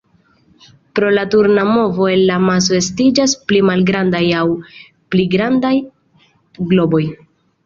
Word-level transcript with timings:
Pro 0.99 1.09
la 1.15 1.25
turna 1.35 1.65
movo 1.71 2.07
el 2.13 2.23
la 2.29 2.37
maso 2.45 2.77
estiĝas 2.77 3.35
pli 3.51 3.61
malgrandaj 3.69 4.23
aŭ 4.39 4.43
pli 5.13 5.27
grandaj 5.37 5.75
globoj. 6.75 7.05